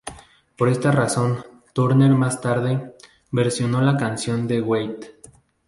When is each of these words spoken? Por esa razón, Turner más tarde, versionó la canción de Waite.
Por 0.57 0.67
esa 0.67 0.91
razón, 0.91 1.45
Turner 1.73 2.09
más 2.13 2.41
tarde, 2.41 2.95
versionó 3.29 3.83
la 3.83 3.97
canción 3.97 4.47
de 4.47 4.59
Waite. 4.59 5.19